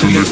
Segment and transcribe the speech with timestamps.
[0.00, 0.24] Summer.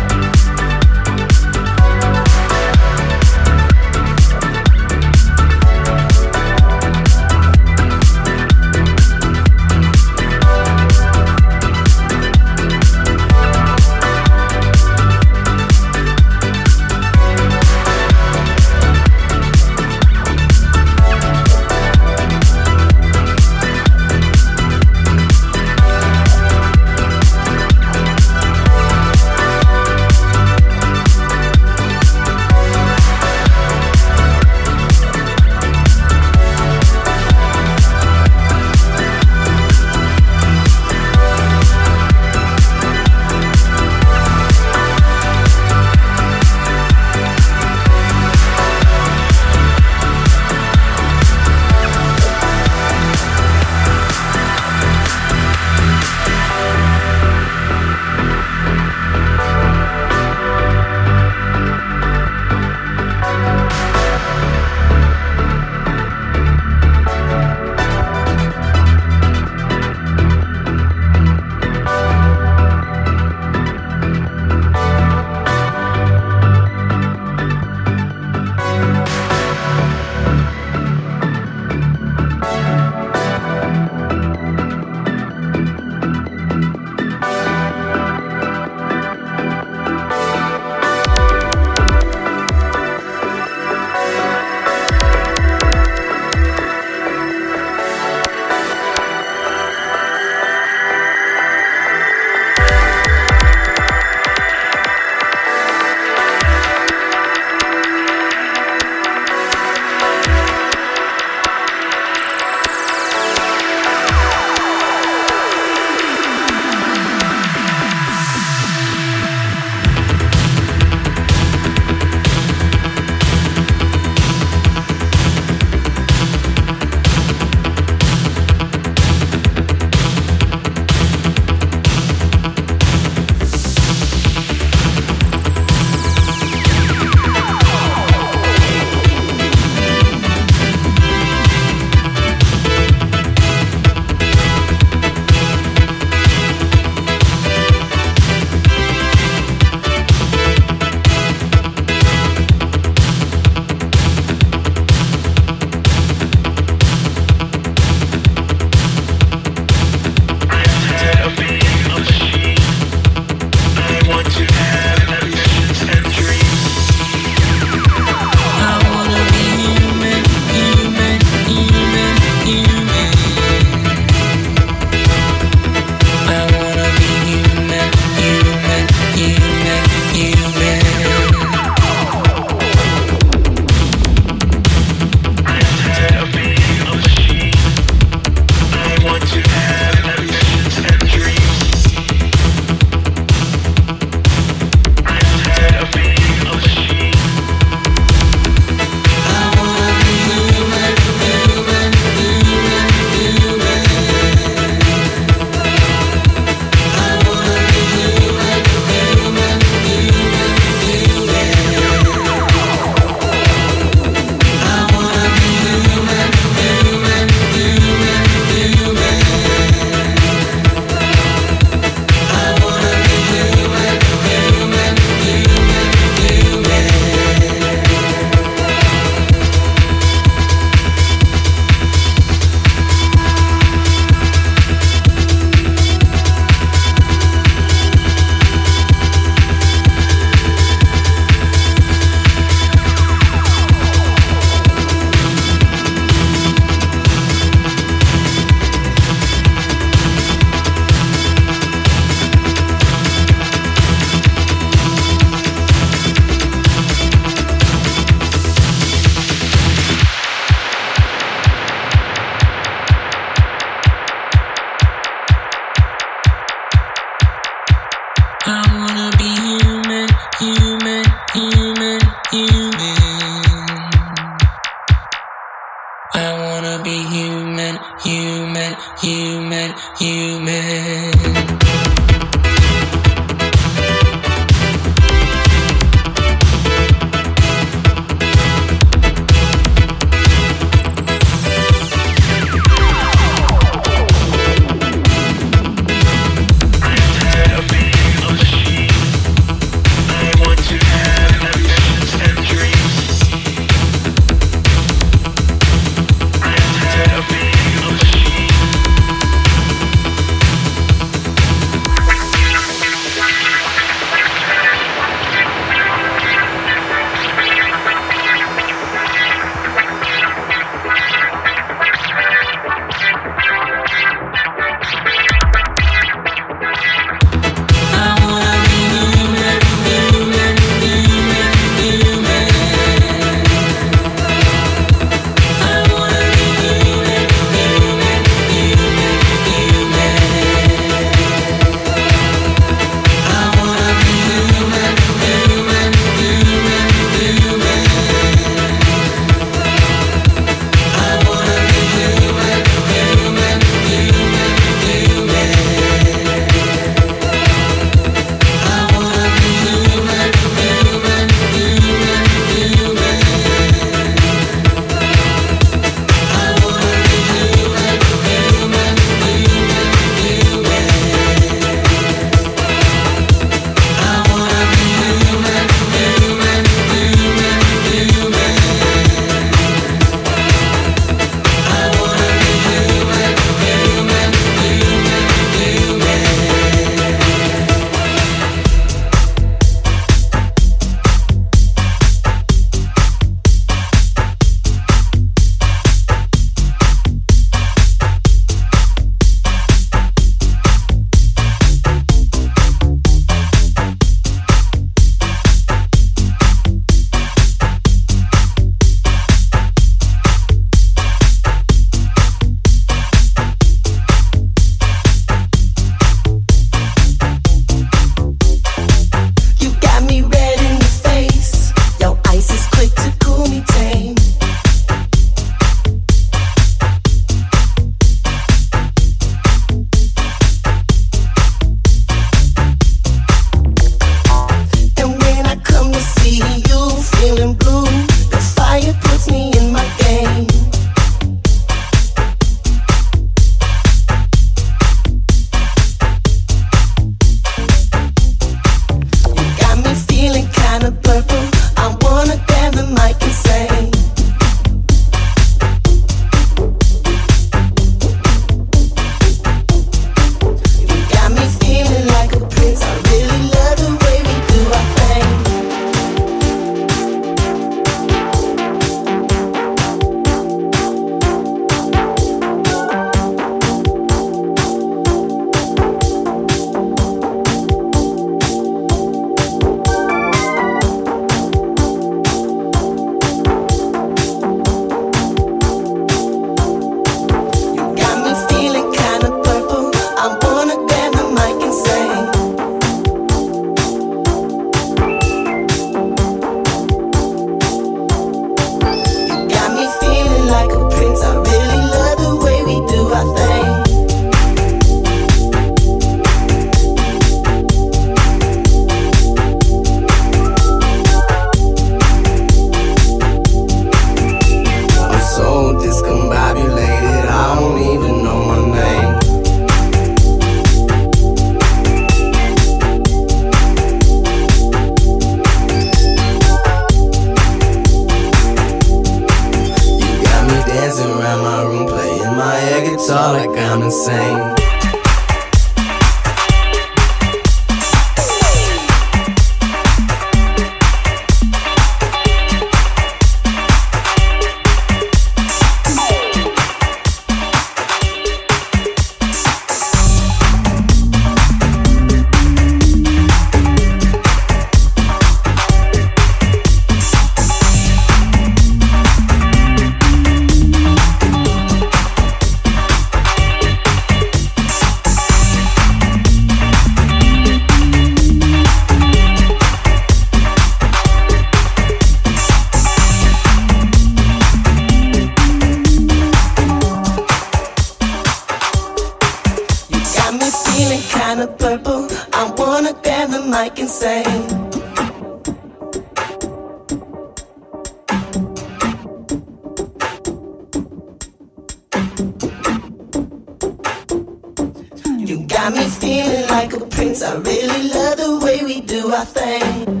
[596.49, 597.21] Like a prince.
[597.23, 600.00] I really love the way we do our thing.